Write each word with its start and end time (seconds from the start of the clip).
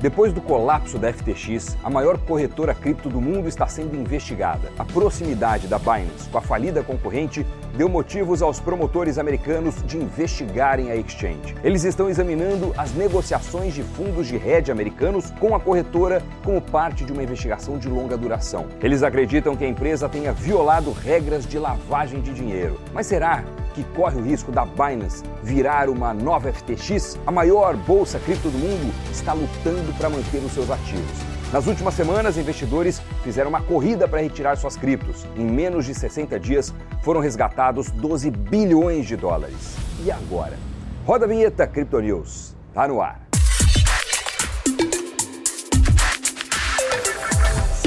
Depois 0.00 0.32
do 0.32 0.40
colapso 0.40 0.96
da 0.96 1.12
FTX, 1.12 1.76
a 1.82 1.90
maior 1.90 2.18
corretora 2.18 2.72
cripto 2.72 3.08
do 3.08 3.20
mundo 3.20 3.48
está 3.48 3.66
sendo 3.66 3.96
investigada. 3.96 4.70
A 4.78 4.84
proximidade 4.84 5.66
da 5.66 5.76
Binance 5.76 6.28
com 6.30 6.38
a 6.38 6.40
falida 6.40 6.84
concorrente 6.84 7.44
deu 7.76 7.88
motivos 7.88 8.40
aos 8.40 8.60
promotores 8.60 9.18
americanos 9.18 9.82
de 9.84 9.96
investigarem 9.96 10.92
a 10.92 10.96
exchange. 10.96 11.56
Eles 11.64 11.82
estão 11.82 12.08
examinando 12.08 12.72
as 12.76 12.94
negociações 12.94 13.74
de 13.74 13.82
fundos 13.82 14.28
de 14.28 14.36
hedge 14.36 14.70
americanos 14.70 15.32
com 15.40 15.52
a 15.52 15.60
corretora 15.60 16.22
como 16.44 16.62
parte 16.62 17.04
de 17.04 17.12
uma 17.12 17.24
investigação 17.24 17.76
de 17.76 17.88
longa 17.88 18.16
duração. 18.16 18.66
Eles 18.80 19.02
acreditam 19.02 19.56
que 19.56 19.64
a 19.64 19.68
empresa 19.68 20.08
tenha 20.08 20.32
violado 20.32 20.92
regras 20.92 21.44
de 21.44 21.58
lavagem 21.58 22.20
de 22.20 22.32
dinheiro. 22.32 22.80
Mas 22.92 23.08
será 23.08 23.42
que 23.74 23.84
corre 23.94 24.16
o 24.16 24.22
risco 24.22 24.50
da 24.50 24.64
Binance 24.64 25.22
virar 25.42 25.88
uma 25.88 26.12
nova 26.14 26.52
FTX? 26.52 27.18
A 27.26 27.30
maior 27.30 27.76
bolsa 27.76 28.18
cripto 28.18 28.50
do 28.50 28.58
mundo 28.58 28.92
está 29.12 29.32
lutando 29.32 29.92
para 29.96 30.08
manter 30.10 30.38
os 30.38 30.52
seus 30.52 30.70
ativos. 30.70 31.38
Nas 31.52 31.66
últimas 31.66 31.94
semanas, 31.94 32.36
investidores 32.36 33.00
fizeram 33.24 33.48
uma 33.48 33.62
corrida 33.62 34.06
para 34.06 34.20
retirar 34.20 34.56
suas 34.56 34.76
criptos. 34.76 35.26
Em 35.34 35.44
menos 35.44 35.86
de 35.86 35.94
60 35.94 36.38
dias, 36.38 36.74
foram 37.02 37.20
resgatados 37.20 37.90
12 37.90 38.30
bilhões 38.30 39.06
de 39.06 39.16
dólares. 39.16 39.76
E 40.04 40.10
agora? 40.10 40.58
Roda 41.06 41.24
a 41.24 41.28
vinheta 41.28 41.66
Crypto 41.66 42.00
News. 42.00 42.54
Tá 42.74 42.86
no 42.86 43.00
ar. 43.00 43.27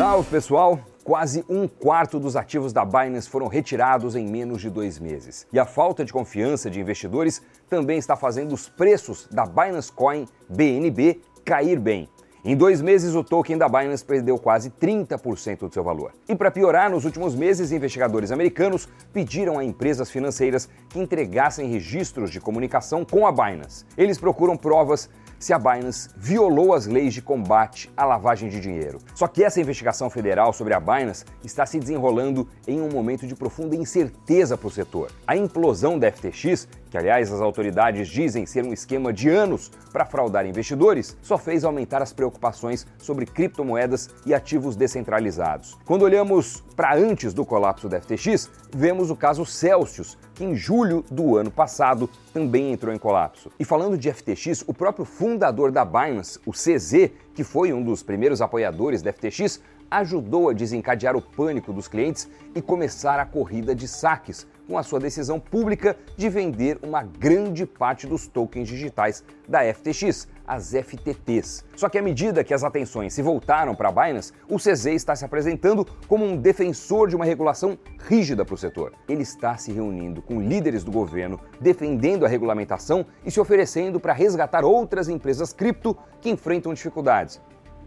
Salve 0.02 0.32
pessoal! 0.32 0.80
Quase 1.04 1.46
um 1.48 1.68
quarto 1.68 2.20
dos 2.20 2.36
ativos 2.36 2.73
da 2.73 2.84
Binance 2.84 3.30
foram 3.30 3.46
retirados 3.46 4.16
em 4.16 4.26
menos 4.26 4.60
de 4.60 4.68
dois 4.68 4.98
meses. 4.98 5.46
E 5.54 5.60
a 5.60 5.64
falta 5.64 6.04
de 6.04 6.12
confiança 6.12 6.72
de 6.72 6.80
investidores 6.80 7.40
também 7.70 8.00
está 8.00 8.16
fazendo 8.16 8.52
os 8.52 8.68
preços 8.68 9.27
da 9.32 9.46
Binance 9.46 9.91
Coin 9.91 10.27
BNB 10.50 11.22
cair 11.46 11.80
bem. 11.80 12.10
Em 12.44 12.58
dois 12.58 12.82
meses, 12.82 13.14
o 13.14 13.24
token 13.24 13.55
da 13.55 13.70
Binance 13.70 14.04
perdeu 14.04 14.40
quase 14.40 14.72
30% 14.72 15.60
do 15.60 15.72
seu 15.72 15.84
valor. 15.84 16.12
E 16.27 16.35
para 16.35 16.49
piorar, 16.49 16.90
nos 16.90 17.05
últimos 17.05 17.35
meses, 17.35 17.72
investigadores 17.72 18.32
americanos 18.32 18.90
pediram 19.13 19.60
a 19.60 19.63
empresas 19.63 20.10
financeiras 20.10 20.68
que 20.90 20.99
entregassem 20.99 21.70
registros 21.70 22.32
de 22.32 22.41
comunicação 22.41 23.05
com 23.05 23.27
a 23.27 23.32
Binance. 23.32 23.85
Eles 23.96 24.18
procuram 24.18 24.57
provas 24.57 25.07
se 25.42 25.54
a 25.54 25.60
Binance 25.60 26.08
violou 26.16 26.74
as 26.74 26.86
leis 26.86 27.14
de 27.14 27.22
combate 27.22 27.92
à 27.98 28.06
lavagem 28.06 28.48
de 28.48 28.60
dinheiro. 28.60 29.00
Só 29.16 29.28
que 29.28 29.44
essa 29.44 29.60
investigação 29.60 30.10
federal 30.10 30.54
sobre 30.54 30.74
a 30.74 30.80
Binance 30.80 31.26
está 31.44 31.66
se 31.66 31.80
desenrolando 31.80 32.48
em 32.68 32.80
um 32.80 32.90
momento 32.90 33.26
de 33.26 33.36
profunda 33.36 33.76
incerteza 33.76 34.56
para 34.56 34.68
o 34.68 34.72
setor. 34.72 35.12
A 35.26 35.36
implosão 35.36 35.98
da 35.98 36.12
FTX, 36.12 36.68
que 36.92 36.98
aliás 36.98 37.32
as 37.32 37.40
autoridades 37.40 38.10
dizem 38.10 38.46
ser 38.46 38.66
um 38.66 38.74
esquema 38.74 39.14
de 39.14 39.30
anos 39.30 39.72
para 39.94 40.06
fraudar 40.06 40.46
investidores, 40.46 41.18
só 41.22 41.38
fez 41.38 41.64
aumentar 41.64 42.02
as 42.02 42.12
preocupações 42.12 42.86
sobre 42.98 43.26
criptomoedas 43.26 44.10
e 44.26 44.34
ativos 44.34 44.76
descentralizados. 44.76 45.78
Quando 45.86 46.02
olhamos 46.02 46.62
para 46.76 46.94
antes 46.94 47.34
do 47.34 47.46
colapso 47.46 47.88
da 47.88 48.02
FTX, 48.02 48.52
vemos 48.76 49.10
o 49.10 49.16
caso 49.16 49.46
Celsius, 49.46 50.18
que 50.36 50.44
em 50.44 50.54
julho 50.54 51.06
do 51.10 51.38
ano 51.38 51.50
passado 51.50 52.10
também 52.34 52.74
entrou 52.74 52.94
em 52.94 53.00
colapso. 53.00 53.50
E 53.58 53.64
falando 53.64 53.98
de 53.98 54.12
FTX, 54.12 54.66
o 54.68 54.74
próprio 54.74 55.06
fundador 55.06 55.72
da 55.72 55.86
Binance, 55.86 56.40
o 56.46 56.52
CZ, 56.52 57.10
que 57.34 57.44
foi 57.44 57.72
um 57.72 57.82
dos 57.82 58.04
primeiros 58.04 58.42
apoiadores 58.42 59.02
da 59.02 59.14
FTX, 59.14 59.62
ajudou 59.92 60.50
a 60.50 60.54
desencadear 60.54 61.18
o 61.18 61.22
pânico 61.22 61.74
dos 61.74 61.88
clientes 61.88 62.30
e 62.56 62.62
começar 62.62 63.20
a 63.20 63.26
corrida 63.26 63.76
de 63.76 63.88
saques, 63.88 64.47
com 64.67 64.78
a 64.78 64.84
sua 64.84 65.00
decisão 65.00 65.40
pública 65.40 65.97
de 66.16 66.29
vender 66.29 66.79
uma 66.81 67.03
grande 67.03 67.66
parte 67.66 68.07
dos 68.07 68.28
tokens 68.28 68.67
digitais 68.67 69.23
da 69.47 69.62
FTX, 69.73 70.28
as 70.47 70.72
FTTs. 70.72 71.66
Só 71.75 71.90
que 71.90 71.97
à 71.97 72.01
medida 72.01 72.44
que 72.44 72.53
as 72.53 72.63
atenções 72.63 73.13
se 73.13 73.22
voltaram 73.22 73.75
para 73.75 73.89
a 73.89 73.91
Binance, 73.91 74.34
o 74.50 74.57
CZ 74.57 74.88
está 74.88 75.16
se 75.16 75.25
apresentando 75.25 75.85
como 76.07 76.25
um 76.25 76.38
defensor 76.38 77.09
de 77.09 77.16
uma 77.16 77.25
regulação 77.25 77.78
rígida 78.07 78.45
para 78.45 78.56
o 78.56 78.57
setor. 78.57 78.94
Ele 79.07 79.23
está 79.23 79.57
se 79.57 79.72
reunindo 79.72 80.21
com 80.21 80.41
líderes 80.41 80.83
do 80.83 80.91
governo, 80.91 81.39
defendendo 81.59 82.25
a 82.25 82.29
regulamentação 82.29 83.05
e 83.25 83.31
se 83.31 83.39
oferecendo 83.39 84.00
para 84.00 84.13
resgatar 84.13 84.63
outras 84.63 85.09
empresas 85.09 85.53
cripto 85.53 85.97
que 86.19 86.29
enfrentam 86.29 86.73
dificuldades 86.73 87.39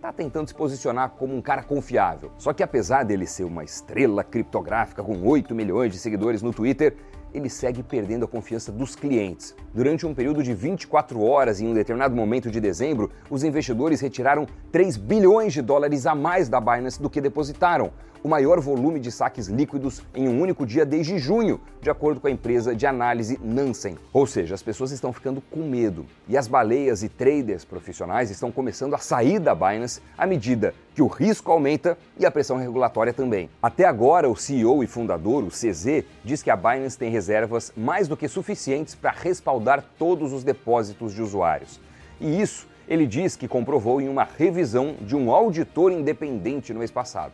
está 0.04 0.12
tentando 0.12 0.46
se 0.46 0.54
posicionar 0.54 1.12
como 1.12 1.34
um 1.34 1.40
cara 1.40 1.62
confiável. 1.62 2.30
Só 2.36 2.52
que 2.52 2.62
apesar 2.62 3.04
dele 3.04 3.26
ser 3.26 3.44
uma 3.44 3.64
estrela 3.64 4.22
criptográfica 4.22 5.02
com 5.02 5.26
8 5.26 5.54
milhões 5.54 5.92
de 5.92 5.98
seguidores 5.98 6.42
no 6.42 6.52
Twitter, 6.52 6.94
ele 7.34 7.50
segue 7.50 7.82
perdendo 7.82 8.24
a 8.24 8.28
confiança 8.28 8.70
dos 8.70 8.94
clientes. 8.94 9.54
Durante 9.74 10.06
um 10.06 10.14
período 10.14 10.42
de 10.42 10.54
24 10.54 11.20
horas 11.20 11.60
em 11.60 11.66
um 11.66 11.74
determinado 11.74 12.14
momento 12.14 12.50
de 12.50 12.60
dezembro, 12.60 13.10
os 13.28 13.42
investidores 13.42 14.00
retiraram 14.00 14.46
3 14.70 14.96
bilhões 14.96 15.52
de 15.52 15.60
dólares 15.60 16.06
a 16.06 16.14
mais 16.14 16.48
da 16.48 16.60
Binance 16.60 17.02
do 17.02 17.10
que 17.10 17.20
depositaram, 17.20 17.92
o 18.24 18.28
maior 18.28 18.58
volume 18.58 18.98
de 18.98 19.12
saques 19.12 19.48
líquidos 19.48 20.02
em 20.14 20.26
um 20.26 20.40
único 20.40 20.64
dia 20.64 20.86
desde 20.86 21.18
junho, 21.18 21.60
de 21.82 21.90
acordo 21.90 22.22
com 22.22 22.26
a 22.26 22.30
empresa 22.30 22.74
de 22.74 22.86
análise 22.86 23.38
Nansen. 23.44 23.98
Ou 24.14 24.26
seja, 24.26 24.54
as 24.54 24.62
pessoas 24.62 24.92
estão 24.92 25.12
ficando 25.12 25.42
com 25.50 25.68
medo 25.68 26.06
e 26.26 26.34
as 26.34 26.48
baleias 26.48 27.02
e 27.02 27.08
traders 27.10 27.66
profissionais 27.66 28.30
estão 28.30 28.50
começando 28.50 28.94
a 28.94 28.98
sair 28.98 29.38
da 29.38 29.54
Binance 29.54 30.00
à 30.16 30.26
medida 30.26 30.72
que 30.94 31.02
o 31.02 31.06
risco 31.06 31.50
aumenta 31.50 31.98
e 32.18 32.24
a 32.24 32.30
pressão 32.30 32.56
regulatória 32.56 33.12
também. 33.12 33.50
Até 33.62 33.84
agora, 33.84 34.28
o 34.28 34.36
CEO 34.36 34.82
e 34.84 34.86
fundador, 34.86 35.42
o 35.42 35.48
CZ, 35.48 36.04
diz 36.24 36.42
que 36.42 36.50
a 36.50 36.56
Binance 36.56 36.96
tem 36.96 37.10
reservas 37.10 37.72
mais 37.76 38.06
do 38.06 38.16
que 38.16 38.28
suficientes 38.28 38.94
para 38.94 39.10
respaldar 39.10 39.84
todos 39.98 40.32
os 40.32 40.44
depósitos 40.44 41.12
de 41.12 41.20
usuários. 41.20 41.80
E 42.20 42.40
isso 42.40 42.68
ele 42.86 43.06
diz 43.06 43.34
que 43.34 43.48
comprovou 43.48 44.00
em 44.00 44.08
uma 44.08 44.24
revisão 44.24 44.94
de 45.00 45.16
um 45.16 45.30
auditor 45.32 45.90
independente 45.90 46.72
no 46.72 46.78
mês 46.78 46.90
passado. 46.90 47.32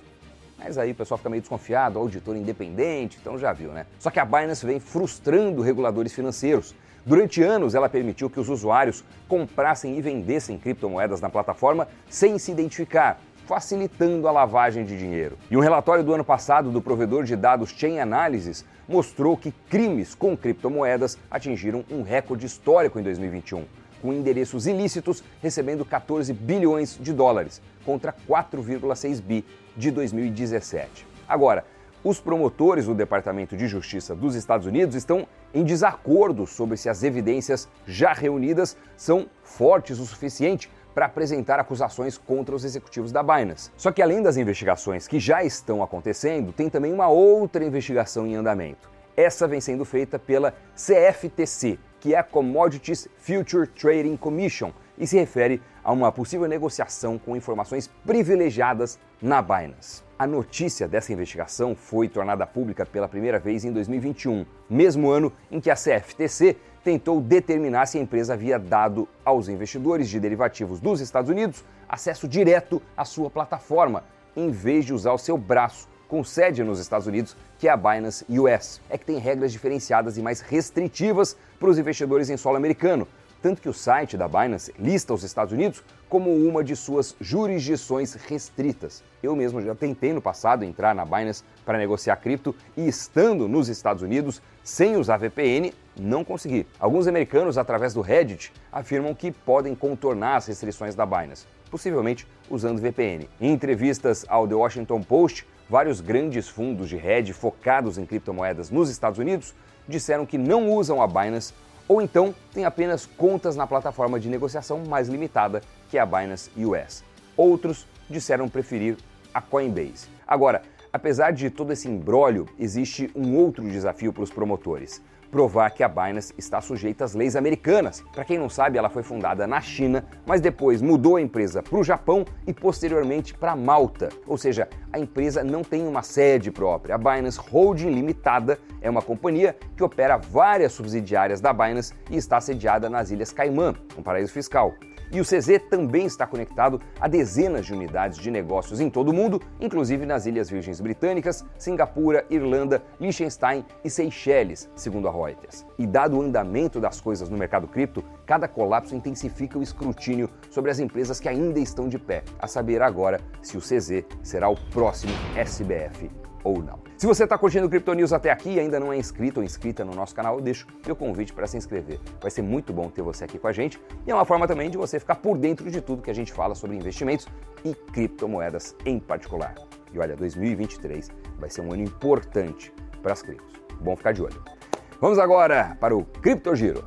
Mas 0.59 0.79
aí 0.79 0.93
o 0.93 0.95
pessoal 0.95 1.19
fica 1.19 1.31
meio 1.31 1.41
desconfiado, 1.41 1.99
auditor 1.99 2.37
independente, 2.37 3.19
então 3.21 3.39
já 3.39 3.53
viu, 3.53 3.73
né? 3.73 3.87
Só 3.99 4.11
que 4.11 4.21
a 4.21 4.25
Binance 4.25 4.65
vem 4.65 4.79
frustrando 4.79 5.63
reguladores 5.63 6.13
financeiros. 6.13 6.75
Durante 7.05 7.43
anos, 7.43 7.75
ela 7.75 7.89
permitiu 7.89 8.29
que 8.29 8.39
os 8.39 8.51
usuários 8.51 9.03
comprassem 9.27 9.97
e 9.97 10.03
vendessem 10.03 10.59
criptomoedas 10.59 11.21
na 11.21 11.31
plataforma 11.31 11.89
sem 12.11 12.39
se 12.39 12.53
identificar, 12.53 13.19
facilitando 13.47 14.29
a 14.29 14.33
lavagem 14.33 14.85
de 14.85 14.97
dinheiro. 14.99 15.37
E 15.51 15.57
um 15.57 15.61
relatório 15.61 16.05
do 16.05 16.15
ano 16.15 16.25
passado 16.25 16.71
do 16.71 16.81
provedor 16.81 17.25
de 17.25 17.37
dados 17.37 17.71
Chain 17.71 17.99
Analysis 17.99 18.65
mostrou 18.89 19.37
que 19.37 19.53
crimes 19.69 20.15
com 20.15 20.37
criptomoedas 20.37 21.19
atingiram 21.31 21.85
um 21.91 22.03
recorde 22.03 22.47
histórico 22.47 22.99
em 22.99 23.03
2021 23.03 23.65
com 24.01 24.13
endereços 24.13 24.67
ilícitos 24.67 25.23
recebendo 25.43 25.85
14 25.85 26.33
bilhões 26.33 26.99
de 27.01 27.13
dólares, 27.13 27.61
contra 27.85 28.15
4,6 28.29 29.21
bi 29.21 29.45
de 29.77 29.91
2017. 29.91 31.07
Agora, 31.29 31.65
os 32.03 32.19
promotores 32.19 32.87
do 32.87 32.95
Departamento 32.95 33.57
de 33.57 33.69
Justiça 33.69 34.15
dos 34.15 34.35
Estados 34.35 34.67
Unidos 34.67 34.97
estão 34.97 35.27
em 35.53 35.63
desacordo 35.63 36.47
sobre 36.47 36.79
se 36.79 36.89
as 36.89 37.03
evidências 37.03 37.69
já 37.87 38.15
reunidas 38.15 38.75
são 38.97 39.27
fortes 39.43 39.99
o 39.99 40.07
suficiente 40.07 40.71
para 40.95 41.07
apresentar 41.07 41.59
acusações 41.59 42.19
contra 42.19 42.55
os 42.55 42.65
executivos 42.65 43.13
da 43.13 43.23
Binance. 43.23 43.71
Só 43.77 43.93
que 43.93 44.03
além 44.03 44.23
das 44.23 44.37
investigações 44.37 45.07
que 45.07 45.19
já 45.19 45.45
estão 45.45 45.83
acontecendo, 45.83 46.53
tem 46.53 46.69
também 46.69 46.93
uma 46.93 47.09
outra 47.09 47.65
investigação 47.65 48.27
em 48.27 48.35
andamento. 48.35 48.91
Essa 49.17 49.47
vem 49.47 49.61
sendo 49.61 49.85
feita 49.85 50.19
pela 50.19 50.55
CFTC, 50.75 51.79
que 51.99 52.15
é 52.15 52.19
a 52.19 52.23
Commodities 52.23 53.09
Future 53.19 53.67
Trading 53.67 54.17
Commission, 54.17 54.73
e 54.97 55.07
se 55.07 55.19
refere 55.19 55.61
a 55.83 55.93
uma 55.93 56.13
possível 56.13 56.47
negociação 56.47 57.19
com 57.19 57.37
informações 57.37 57.89
privilegiadas 58.07 58.99
na 59.21 59.43
Binance. 59.43 60.03
A 60.19 60.27
notícia 60.27 60.87
dessa 60.87 61.13
investigação 61.13 61.75
foi 61.75 62.07
tornada 62.07 62.47
pública 62.47 62.85
pela 62.85 63.09
primeira 63.09 63.39
vez 63.39 63.65
em 63.65 63.73
2021, 63.73 64.45
mesmo 64.69 65.09
ano 65.09 65.33
em 65.51 65.59
que 65.59 65.71
a 65.71 65.75
CFTC 65.75 66.59
tentou 66.83 67.21
determinar 67.21 67.87
se 67.87 67.99
a 67.99 68.01
empresa 68.01 68.35
havia 68.35 68.59
dado 68.59 69.09
aos 69.25 69.49
investidores 69.49 70.09
de 70.09 70.19
derivativos 70.19 70.81
dos 70.81 71.01
Estados 71.01 71.31
Unidos 71.31 71.65
acesso 71.89 72.29
direto 72.29 72.81
à 72.97 73.05
sua 73.05 73.29
plataforma, 73.29 74.05
em 74.37 74.51
vez 74.51 74.85
de 74.85 74.95
usar 74.95 75.13
o 75.13 75.19
seu 75.19 75.37
braço 75.37 75.89
com 76.09 76.25
sede 76.25 76.65
nos 76.65 76.81
Estados 76.81 77.07
Unidos, 77.07 77.37
que 77.59 77.69
é 77.69 77.71
a 77.71 77.77
Binance 77.77 78.25
US. 78.29 78.81
É 78.89 78.97
que 78.97 79.05
tem 79.05 79.19
regras 79.19 79.53
diferenciadas 79.53 80.17
e 80.17 80.23
mais 80.23 80.41
restritivas 80.41 81.37
para 81.59 81.69
os 81.69 81.79
investidores 81.79 82.31
em 82.31 82.37
solo 82.37 82.57
americano, 82.57 83.07
tanto 83.43 83.63
que 83.63 83.69
o 83.69 83.73
site 83.73 84.17
da 84.17 84.29
Binance 84.29 84.75
lista 84.79 85.15
os 85.15 85.23
Estados 85.23 85.53
Unidos 85.53 85.83
como 86.09 86.35
uma 86.35 86.63
de 86.63 86.75
suas 86.75 87.15
jurisdições 87.21 88.15
restritas. 88.15 89.03
Eu 89.23 89.37
mesmo 89.37 89.63
já 89.63 89.75
tentei 89.75 90.13
no 90.13 90.21
passado 90.21 90.65
entrar 90.65 90.95
na 90.95 91.05
Binance 91.05 91.45
para 91.65 91.79
negociar 91.79 92.17
cripto 92.17 92.55
e 92.77 92.89
estando 92.89 93.49
nos 93.49 93.69
Estados 93.69 94.03
Unidos 94.03 94.43
sem 94.63 94.97
usar 94.97 95.17
VPN, 95.19 95.73
não 95.99 96.25
consegui. 96.25 96.67
Alguns 96.79 97.07
americanos, 97.07 97.57
através 97.57 97.95
do 97.95 98.01
Reddit, 98.01 98.53
afirmam 98.73 99.15
que 99.15 99.31
podem 99.31 99.75
contornar 99.75 100.37
as 100.37 100.47
restrições 100.47 100.95
da 100.95 101.07
Binance, 101.07 101.47
possivelmente 101.71 102.27
usando 102.49 102.81
VPN. 102.81 103.29
Em 103.41 103.53
entrevistas 103.53 104.25
ao 104.29 104.47
The 104.47 104.55
Washington 104.55 105.03
Post, 105.03 105.47
vários 105.69 106.01
grandes 106.01 106.49
fundos 106.49 106.89
de 106.89 106.97
hedge 106.97 107.33
focados 107.33 107.97
em 107.97 108.05
criptomoedas 108.05 108.71
nos 108.71 108.91
Estados 108.91 109.19
Unidos 109.19 109.55
disseram 109.89 110.27
que 110.27 110.37
não 110.39 110.71
usam 110.71 111.01
a 111.01 111.07
Binance 111.07 111.55
ou 111.91 112.01
então 112.01 112.33
têm 112.55 112.65
apenas 112.65 113.05
contas 113.05 113.57
na 113.57 113.67
plataforma 113.67 114.21
de 114.21 114.29
negociação 114.29 114.85
mais 114.89 115.09
limitada 115.09 115.61
que 115.89 115.99
é 115.99 116.01
a 116.01 116.07
Binance 116.07 116.49
US. 116.57 117.03
Outros 117.37 117.85
disseram 118.09 118.49
preferir 118.49 118.97
a 119.35 119.41
Coinbase. 119.41 120.07
Agora, 120.25 120.63
apesar 120.93 121.33
de 121.33 121.51
todo 121.51 121.73
esse 121.73 121.89
imbróglio, 121.89 122.47
existe 122.57 123.11
um 123.13 123.37
outro 123.37 123.69
desafio 123.69 124.13
para 124.13 124.23
os 124.23 124.31
promotores 124.31 125.03
provar 125.31 125.71
que 125.71 125.83
a 125.83 125.89
Binance 125.89 126.35
está 126.37 126.61
sujeita 126.61 127.05
às 127.05 127.15
leis 127.15 127.37
americanas. 127.37 128.03
Para 128.13 128.25
quem 128.25 128.39
não 128.39 128.49
sabe, 128.49 128.79
ela 128.79 128.89
foi 128.89 129.03
fundada 129.03 129.47
na 129.47 129.61
China, 129.61 130.05
mas 130.27 130.41
depois 130.41 130.83
mudou 130.83 131.17
a 131.17 131.21
empresa 131.21 131.63
para 131.63 131.79
o 131.79 131.85
Japão 131.85 132.25
e 132.47 132.53
posteriormente 132.53 133.35
para 133.35 133.55
Malta. 133.55 134.09
Ou 134.27 134.37
seja, 134.37 134.69
a 134.93 134.99
empresa 134.99 135.45
não 135.45 135.63
tem 135.63 135.87
uma 135.87 136.03
sede 136.03 136.51
própria. 136.51 136.95
A 136.95 136.99
Binance 136.99 137.39
Holding 137.39 137.91
Limitada 137.91 138.59
é 138.81 138.91
uma 138.91 139.03
companhia 139.03 139.57
que 139.77 139.85
opera 139.85 140.17
várias 140.17 140.73
subsidiárias 140.73 141.41
da 141.41 141.53
Binance 141.53 141.95
e 142.11 142.17
está 142.17 142.41
sediada 142.41 142.91
nas 142.91 143.11
Ilhas 143.11 143.33
Caimã, 143.33 143.75
um 143.97 144.03
paraíso 144.03 144.33
fiscal. 144.33 144.75
E 145.13 145.21
o 145.21 145.25
CZ 145.25 145.59
também 145.69 146.07
está 146.07 146.25
conectado 146.25 146.81
a 147.01 147.09
dezenas 147.09 147.67
de 147.67 147.73
unidades 147.73 148.17
de 148.17 148.31
negócios 148.31 148.81
em 148.81 148.89
todo 148.89 149.09
o 149.09 149.13
mundo, 149.13 149.43
inclusive 149.61 150.07
nas 150.07 150.25
Ilhas 150.25 150.49
Virgens 150.49 150.81
Britânicas, 150.81 151.45
Singapura, 151.59 152.25
Irlanda, 152.31 152.81
Liechtenstein 153.01 153.65
e 153.85 153.91
Seychelles, 153.91 154.71
segundo 154.77 155.09
a 155.09 155.11
Reuters. 155.25 155.67
E 155.79 155.87
dado 155.87 156.17
o 156.17 156.23
andamento 156.23 156.81
das 156.81 157.01
coisas 157.01 157.29
no 157.29 157.37
mercado 157.37 157.67
cripto, 157.67 158.05
cada 158.27 158.49
colapso 158.49 158.95
intensifica 158.95 159.59
o 159.59 159.63
escrutínio 159.63 160.29
sobre 160.51 160.71
as 160.71 160.79
empresas 160.79 161.21
que 161.21 161.29
ainda 161.29 161.59
estão 161.59 161.89
de 161.89 161.99
pé, 161.99 162.23
a 162.39 162.47
saber 162.47 162.83
agora 162.83 163.21
se 163.43 163.57
o 163.57 163.61
CZ 163.61 164.05
será 164.23 164.49
o 164.49 164.57
próximo 164.71 165.13
SBF 165.37 166.11
ou 166.45 166.63
não. 166.63 166.79
Se 166.97 167.07
você 167.07 167.25
está 167.25 167.37
curtindo 167.39 167.67
o 167.67 167.71
Crypto 167.71 167.93
News 167.95 168.13
até 168.13 168.31
aqui 168.31 168.51
e 168.51 168.61
ainda 168.61 168.79
não 168.79 168.93
é 168.93 168.97
inscrito 168.97 169.41
ou 169.41 169.45
inscrita 169.45 169.85
no 169.85 169.95
nosso 169.95 170.15
canal, 170.15 170.37
eu 170.37 170.41
deixo 170.41 170.67
meu 170.85 170.95
convite 170.95 171.33
para 171.33 171.47
se 171.47 171.57
inscrever. 171.57 171.99
Vai 172.21 172.31
ser 172.31 172.43
muito 172.43 172.73
bom 172.73 172.89
ter 172.89 173.03
você 173.03 173.25
aqui 173.25 173.39
com 173.39 173.47
a 173.47 173.53
gente 173.53 173.81
e 174.07 174.11
é 174.11 174.15
uma 174.15 174.25
forma 174.25 174.47
também 174.47 174.71
de 174.71 174.77
você 174.77 174.99
ficar 175.01 175.17
por 175.17 175.39
dentro 175.39 175.71
de 175.71 175.81
tudo 175.81 176.03
que 176.03 176.11
a 176.11 176.15
gente 176.15 176.33
fala 176.33 176.55
sobre 176.55 176.77
investimentos 176.77 177.27
e 177.65 177.75
criptomoedas 177.75 178.75
em 178.85 178.99
particular. 178.99 179.55
E 179.93 179.99
olha, 179.99 180.17
2023 180.17 181.11
vai 181.39 181.51
ser 181.51 181.63
um 181.63 181.73
ano 181.73 181.83
importante 181.83 182.73
para 183.03 183.13
as 183.13 183.23
criptos. 183.23 183.61
Bom 183.81 183.97
ficar 183.97 184.13
de 184.13 184.23
olho. 184.23 184.60
Vamos 185.01 185.19
agora 185.19 185.79
para 185.81 185.97
o 185.97 186.05
Cripto 186.05 186.55
Giro. 186.55 186.87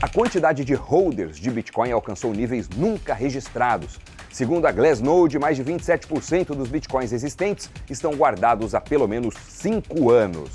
A 0.00 0.08
quantidade 0.08 0.64
de 0.64 0.72
holders 0.72 1.36
de 1.36 1.50
Bitcoin 1.50 1.92
alcançou 1.92 2.32
níveis 2.32 2.66
nunca 2.66 3.12
registrados. 3.12 4.00
Segundo 4.30 4.64
a 4.64 4.72
Glassnode, 4.72 5.38
mais 5.38 5.58
de 5.58 5.64
27% 5.64 6.54
dos 6.54 6.70
bitcoins 6.70 7.12
existentes 7.12 7.70
estão 7.90 8.14
guardados 8.14 8.74
há 8.74 8.80
pelo 8.80 9.06
menos 9.06 9.34
5 9.34 10.10
anos. 10.10 10.48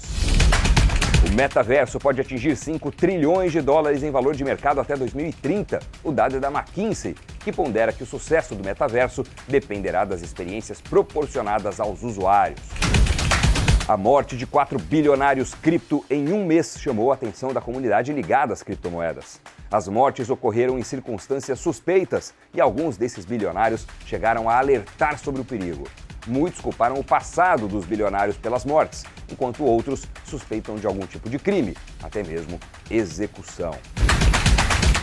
O 1.29 1.35
metaverso 1.35 1.99
pode 1.99 2.19
atingir 2.19 2.55
5 2.55 2.91
trilhões 2.93 3.51
de 3.51 3.61
dólares 3.61 4.01
em 4.01 4.09
valor 4.09 4.33
de 4.33 4.43
mercado 4.43 4.81
até 4.81 4.95
2030. 4.95 5.79
O 6.03 6.11
dado 6.11 6.37
é 6.37 6.39
da 6.39 6.49
McKinsey, 6.49 7.15
que 7.43 7.51
pondera 7.51 7.91
que 7.91 8.03
o 8.03 8.05
sucesso 8.05 8.55
do 8.55 8.63
metaverso 8.63 9.23
dependerá 9.47 10.05
das 10.05 10.21
experiências 10.21 10.79
proporcionadas 10.81 11.79
aos 11.79 12.03
usuários. 12.03 12.61
A 13.85 13.97
morte 13.97 14.37
de 14.37 14.47
quatro 14.47 14.79
bilionários 14.79 15.53
cripto 15.53 16.05
em 16.09 16.31
um 16.31 16.45
mês 16.45 16.77
chamou 16.79 17.11
a 17.11 17.15
atenção 17.15 17.51
da 17.51 17.59
comunidade 17.59 18.13
ligada 18.13 18.53
às 18.53 18.63
criptomoedas. 18.63 19.41
As 19.69 19.89
mortes 19.89 20.29
ocorreram 20.29 20.79
em 20.79 20.83
circunstâncias 20.83 21.59
suspeitas 21.59 22.33
e 22.53 22.61
alguns 22.61 22.95
desses 22.95 23.25
bilionários 23.25 23.85
chegaram 24.05 24.49
a 24.49 24.57
alertar 24.57 25.19
sobre 25.19 25.41
o 25.41 25.45
perigo. 25.45 25.83
Muitos 26.25 26.61
culparam 26.61 26.95
o 26.95 27.03
passado 27.03 27.67
dos 27.67 27.83
bilionários 27.83 28.37
pelas 28.37 28.63
mortes, 28.63 29.03
enquanto 29.29 29.65
outros 29.65 30.07
suspeitam 30.23 30.77
de 30.77 30.87
algum 30.87 31.05
tipo 31.05 31.29
de 31.29 31.37
crime, 31.37 31.75
até 32.01 32.23
mesmo 32.23 32.57
execução. 32.89 33.73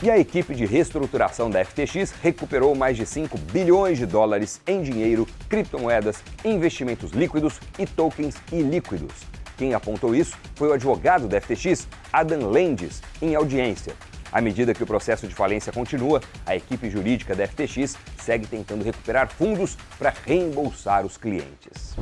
E 0.02 0.10
a 0.10 0.18
equipe 0.18 0.54
de 0.54 0.64
reestruturação 0.64 1.50
da 1.50 1.62
FTX 1.62 2.14
recuperou 2.22 2.74
mais 2.74 2.96
de 2.96 3.04
5 3.04 3.36
bilhões 3.52 3.98
de 3.98 4.06
dólares 4.06 4.58
em 4.66 4.80
dinheiro, 4.80 5.26
criptomoedas, 5.46 6.22
investimentos 6.42 7.10
líquidos 7.10 7.60
e 7.78 7.84
tokens 7.84 8.34
ilíquidos. 8.50 9.12
Quem 9.58 9.74
apontou 9.74 10.14
isso 10.14 10.38
foi 10.54 10.68
o 10.68 10.72
advogado 10.72 11.28
da 11.28 11.38
FTX, 11.38 11.86
Adam 12.10 12.48
Landis, 12.48 13.02
em 13.20 13.34
audiência. 13.34 13.92
À 14.32 14.40
medida 14.40 14.72
que 14.72 14.82
o 14.82 14.86
processo 14.86 15.28
de 15.28 15.34
falência 15.34 15.70
continua, 15.70 16.22
a 16.46 16.56
equipe 16.56 16.88
jurídica 16.88 17.34
da 17.34 17.46
FTX 17.46 17.98
segue 18.22 18.46
tentando 18.46 18.82
recuperar 18.82 19.28
fundos 19.28 19.76
para 19.98 20.14
reembolsar 20.24 21.04
os 21.04 21.18
clientes. 21.18 21.94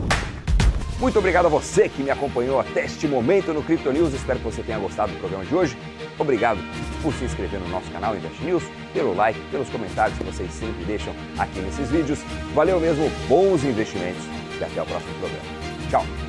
Muito 0.98 1.16
obrigado 1.16 1.46
a 1.46 1.48
você 1.48 1.88
que 1.88 2.02
me 2.02 2.10
acompanhou 2.10 2.58
até 2.58 2.84
este 2.84 3.06
momento 3.06 3.54
no 3.54 3.62
Crypto 3.62 3.92
News. 3.92 4.12
Espero 4.12 4.40
que 4.40 4.44
você 4.44 4.62
tenha 4.62 4.78
gostado 4.78 5.12
do 5.12 5.18
programa 5.18 5.44
de 5.44 5.54
hoje. 5.54 5.78
Obrigado 6.18 6.58
por 7.00 7.14
se 7.14 7.24
inscrever 7.24 7.60
no 7.60 7.68
nosso 7.68 7.88
canal 7.92 8.16
Invest 8.16 8.42
News, 8.42 8.64
pelo 8.92 9.14
like, 9.14 9.38
pelos 9.52 9.68
comentários 9.68 10.18
que 10.18 10.24
vocês 10.24 10.52
sempre 10.52 10.84
deixam 10.84 11.14
aqui 11.38 11.60
nesses 11.60 11.88
vídeos. 11.88 12.18
Valeu 12.52 12.80
mesmo, 12.80 13.08
bons 13.28 13.62
investimentos 13.62 14.24
e 14.58 14.64
até 14.64 14.82
o 14.82 14.86
próximo 14.86 15.14
programa. 15.20 15.44
Tchau! 15.88 16.27